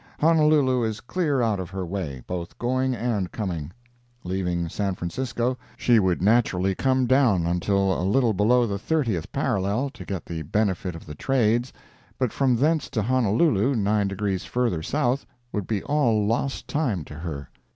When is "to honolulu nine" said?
12.89-14.07